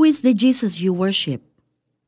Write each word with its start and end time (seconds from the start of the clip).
Who 0.00 0.08
is 0.08 0.24
the 0.24 0.32
Jesus 0.32 0.80
you 0.80 0.96
worship? 0.96 1.44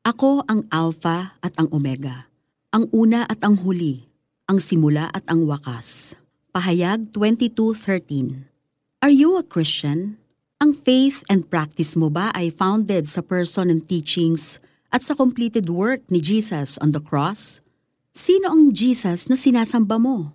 Ako 0.01 0.41
ang 0.49 0.65
Alpha 0.73 1.37
at 1.45 1.53
ang 1.61 1.69
Omega, 1.69 2.25
ang 2.73 2.89
una 2.89 3.21
at 3.29 3.45
ang 3.45 3.61
huli, 3.61 4.09
ang 4.49 4.57
simula 4.57 5.13
at 5.13 5.21
ang 5.29 5.45
wakas. 5.45 6.17
Pahayag 6.49 7.13
22.13 7.13 8.49
Are 8.97 9.13
you 9.13 9.37
a 9.37 9.45
Christian? 9.45 10.17
Ang 10.57 10.73
faith 10.73 11.21
and 11.29 11.45
practice 11.45 11.93
mo 11.93 12.09
ba 12.09 12.33
ay 12.33 12.49
founded 12.49 13.05
sa 13.05 13.21
person 13.21 13.69
and 13.69 13.85
teachings 13.85 14.57
at 14.89 15.05
sa 15.05 15.13
completed 15.13 15.69
work 15.69 16.01
ni 16.09 16.17
Jesus 16.17 16.81
on 16.81 16.97
the 16.97 17.03
cross? 17.05 17.61
Sino 18.09 18.57
ang 18.57 18.73
Jesus 18.73 19.29
na 19.29 19.37
sinasamba 19.37 20.01
mo? 20.01 20.33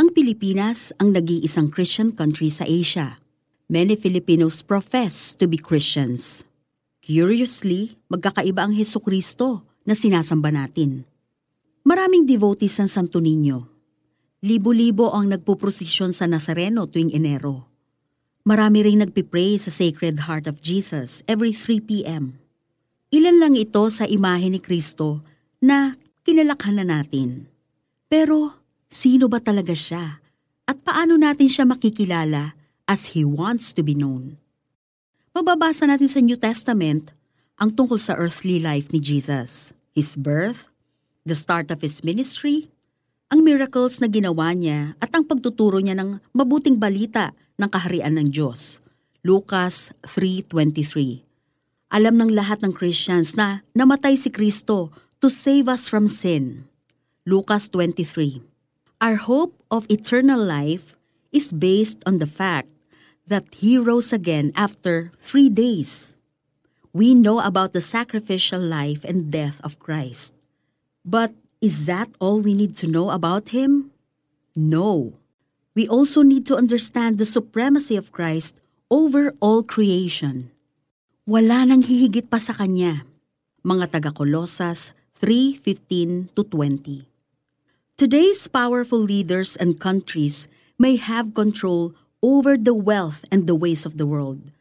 Ang 0.00 0.16
Pilipinas 0.16 0.96
ang 0.96 1.12
nag-iisang 1.12 1.68
Christian 1.68 2.16
country 2.16 2.48
sa 2.48 2.64
Asia. 2.64 3.20
Many 3.68 4.00
Filipinos 4.00 4.64
profess 4.64 5.36
to 5.36 5.44
be 5.44 5.60
Christians. 5.60 6.48
Curiously, 7.10 7.98
magkakaiba 8.06 8.62
ang 8.62 8.70
Heso 8.70 9.02
Kristo 9.02 9.66
na 9.82 9.98
sinasamba 9.98 10.54
natin. 10.54 11.02
Maraming 11.82 12.22
devotees 12.22 12.78
ng 12.78 12.86
Santo 12.86 13.18
Niño. 13.18 13.66
Libo-libo 14.46 15.10
ang 15.10 15.26
nagpuprosesyon 15.34 16.14
sa 16.14 16.30
Nazareno 16.30 16.86
tuwing 16.86 17.10
Enero. 17.10 17.66
Marami 18.46 18.86
ring 18.86 19.02
nagpipray 19.02 19.58
sa 19.58 19.74
Sacred 19.74 20.30
Heart 20.30 20.54
of 20.54 20.62
Jesus 20.62 21.26
every 21.26 21.50
3 21.50 21.82
p.m. 21.82 22.38
Ilan 23.10 23.42
lang 23.42 23.58
ito 23.58 23.90
sa 23.90 24.06
imahe 24.06 24.46
ni 24.46 24.62
Kristo 24.62 25.18
na 25.58 25.98
kinalakhan 26.22 26.78
na 26.78 26.86
natin. 26.86 27.50
Pero 28.06 28.54
sino 28.86 29.26
ba 29.26 29.42
talaga 29.42 29.74
siya? 29.74 30.22
At 30.62 30.78
paano 30.86 31.18
natin 31.18 31.50
siya 31.50 31.66
makikilala 31.66 32.54
as 32.86 33.18
He 33.18 33.26
wants 33.26 33.74
to 33.74 33.82
be 33.82 33.98
known? 33.98 34.39
Mababasa 35.30 35.86
natin 35.86 36.10
sa 36.10 36.18
New 36.18 36.34
Testament 36.34 37.14
ang 37.54 37.70
tungkol 37.70 38.02
sa 38.02 38.18
earthly 38.18 38.58
life 38.58 38.90
ni 38.90 38.98
Jesus, 38.98 39.70
His 39.94 40.18
birth, 40.18 40.66
the 41.22 41.38
start 41.38 41.70
of 41.70 41.86
His 41.86 42.02
ministry, 42.02 42.66
ang 43.30 43.46
miracles 43.46 44.02
na 44.02 44.10
ginawa 44.10 44.50
niya 44.58 44.98
at 44.98 45.14
ang 45.14 45.22
pagtuturo 45.22 45.78
niya 45.78 45.94
ng 45.94 46.18
mabuting 46.34 46.82
balita 46.82 47.30
ng 47.62 47.70
kaharian 47.70 48.18
ng 48.18 48.26
Diyos. 48.26 48.82
Lucas 49.22 49.94
3.23 50.02 51.22
Alam 51.94 52.18
ng 52.18 52.30
lahat 52.34 52.66
ng 52.66 52.74
Christians 52.74 53.38
na 53.38 53.62
namatay 53.70 54.18
si 54.18 54.34
Kristo 54.34 54.90
to 55.22 55.30
save 55.30 55.70
us 55.70 55.86
from 55.86 56.10
sin. 56.10 56.66
Lucas 57.22 57.70
23 57.70 58.42
Our 58.98 59.22
hope 59.30 59.54
of 59.70 59.86
eternal 59.86 60.42
life 60.42 60.98
is 61.30 61.54
based 61.54 62.02
on 62.02 62.18
the 62.18 62.26
fact 62.26 62.74
that 63.26 63.44
he 63.58 63.78
rose 63.78 64.12
again 64.12 64.52
after 64.56 65.12
three 65.18 65.48
days. 65.48 66.14
We 66.92 67.14
know 67.14 67.40
about 67.40 67.72
the 67.72 67.80
sacrificial 67.80 68.60
life 68.60 69.04
and 69.04 69.30
death 69.30 69.60
of 69.62 69.78
Christ. 69.78 70.34
But 71.04 71.32
is 71.60 71.86
that 71.86 72.10
all 72.18 72.40
we 72.40 72.54
need 72.54 72.74
to 72.82 72.90
know 72.90 73.10
about 73.10 73.50
him? 73.50 73.92
No. 74.56 75.14
We 75.74 75.86
also 75.86 76.22
need 76.22 76.46
to 76.50 76.56
understand 76.56 77.18
the 77.18 77.28
supremacy 77.28 77.94
of 77.94 78.10
Christ 78.10 78.58
over 78.90 79.32
all 79.38 79.62
creation. 79.62 80.50
Wala 81.30 81.62
nang 81.62 81.86
hihigit 81.86 82.26
pa 82.26 82.42
sa 82.42 82.58
kanya. 82.58 83.06
Mga 83.62 83.94
taga-Kolosas 83.94 84.98
3:15 85.22 86.34
to 86.34 86.42
20. 86.42 87.06
Today's 87.94 88.48
powerful 88.48 88.98
leaders 88.98 89.54
and 89.54 89.78
countries 89.78 90.48
may 90.80 90.96
have 90.96 91.36
control 91.36 91.92
over 92.22 92.56
the 92.56 92.76
wealth 92.76 93.24
and 93.32 93.46
the 93.46 93.56
ways 93.56 93.84
of 93.84 93.96
the 93.96 94.06
world. 94.06 94.52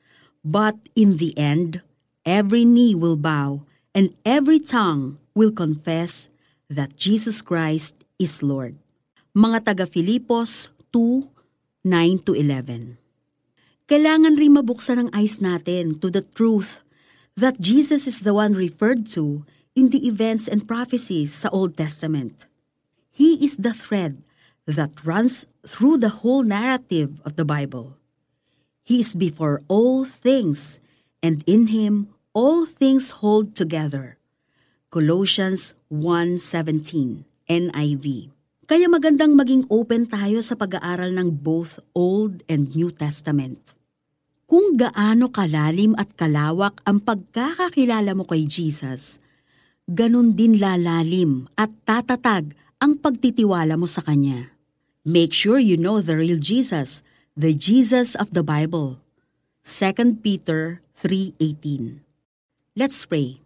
But 0.43 0.75
in 0.95 1.17
the 1.17 1.35
end, 1.38 1.83
every 2.25 2.63
knee 2.63 2.95
will 2.95 3.17
bow 3.17 3.67
and 3.93 4.16
every 4.23 4.59
tongue 4.59 5.19
will 5.35 5.51
confess 5.51 6.29
that 6.69 6.95
Jesus 6.95 7.41
Christ 7.41 7.95
is 8.17 8.43
Lord. 8.43 8.79
Mga 9.35 9.71
taga 9.71 9.85
Filipos 9.88 10.72
2, 10.91 11.28
9 11.84 12.25
to 12.28 12.34
11. 12.35 12.97
Kailangan 13.89 14.38
rin 14.38 14.53
mabuksan 14.53 15.00
ang 15.01 15.09
eyes 15.17 15.41
natin 15.41 15.97
to 15.97 16.13
the 16.13 16.22
truth 16.22 16.85
that 17.34 17.57
Jesus 17.57 18.05
is 18.05 18.22
the 18.22 18.38
one 18.38 18.53
referred 18.53 19.09
to 19.17 19.44
in 19.73 19.89
the 19.89 20.05
events 20.05 20.45
and 20.45 20.67
prophecies 20.67 21.34
sa 21.34 21.50
Old 21.50 21.73
Testament. 21.73 22.45
He 23.09 23.41
is 23.41 23.57
the 23.57 23.73
thread 23.73 24.22
that 24.66 24.92
runs 25.06 25.47
through 25.64 26.02
the 26.02 26.24
whole 26.24 26.44
narrative 26.44 27.22
of 27.24 27.36
the 27.36 27.46
Bible. 27.46 27.96
He 28.84 29.06
is 29.06 29.14
before 29.14 29.62
all 29.70 30.03
things, 30.03 30.81
and 31.22 31.46
in 31.46 31.70
him 31.70 32.09
all 32.34 32.66
things 32.66 33.22
hold 33.22 33.53
together. 33.53 34.18
Colossians 34.90 35.78
1.17 35.94 37.22
NIV 37.46 38.34
Kaya 38.70 38.86
magandang 38.86 39.34
maging 39.34 39.66
open 39.74 40.06
tayo 40.06 40.46
sa 40.46 40.53
pag-aaral 40.53 41.09
ng 41.14 41.41
both 41.41 41.81
Old 41.97 42.46
and 42.46 42.70
New 42.78 42.94
Testament. 42.94 43.74
Kung 44.50 44.78
gaano 44.78 45.30
kalalim 45.30 45.94
at 45.97 46.14
kalawak 46.14 46.81
ang 46.86 47.02
pagkakakilala 47.02 48.18
mo 48.18 48.26
kay 48.26 48.46
Jesus, 48.46 49.22
ganun 49.86 50.38
din 50.38 50.62
lalalim 50.62 51.50
at 51.58 51.74
tatatag 51.86 52.53
ang 52.79 52.95
pagtitiwala 52.95 53.75
mo 53.75 53.91
sa 53.91 54.00
Kanya. 54.00 54.56
Make 55.03 55.35
sure 55.35 55.59
you 55.59 55.75
know 55.75 56.00
the 56.00 56.16
real 56.16 56.40
Jesus, 56.40 57.03
the 57.35 57.51
Jesus 57.51 58.16
of 58.16 58.31
the 58.31 58.44
Bible. 58.44 59.03
2 59.67 60.23
Peter 60.23 60.79
3.18 61.03 62.00
Let's 62.79 63.03
pray. 63.03 63.44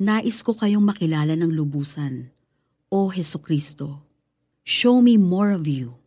Nais 0.00 0.40
ko 0.40 0.56
kayong 0.56 0.80
makilala 0.80 1.36
ng 1.36 1.52
lubusan. 1.52 2.32
O 2.88 3.12
Heso 3.12 3.36
Kristo, 3.36 4.00
show 4.64 5.04
me 5.04 5.20
more 5.20 5.52
of 5.52 5.68
you. 5.68 6.00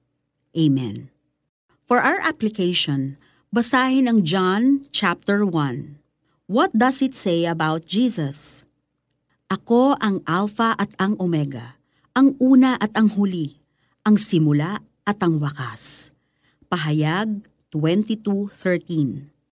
Amen. 0.57 1.13
For 1.85 2.01
our 2.01 2.18
application, 2.25 3.22
basahin 3.53 4.09
ang 4.09 4.25
John 4.25 4.89
chapter 4.89 5.45
1. 5.45 6.01
What 6.50 6.74
does 6.74 7.06
it 7.06 7.13
say 7.13 7.45
about 7.45 7.85
Jesus? 7.85 8.66
Ako 9.53 9.94
ang 10.01 10.25
Alpha 10.25 10.74
at 10.81 10.97
ang 10.97 11.13
Omega, 11.22 11.76
ang 12.17 12.33
una 12.41 12.73
at 12.81 12.97
ang 12.97 13.13
huli, 13.13 13.61
ang 14.01 14.17
simula 14.17 14.81
at 15.05 15.22
ang 15.22 15.38
wakas. 15.38 16.09
Pahayag 16.66 17.45
22.13 17.69 19.37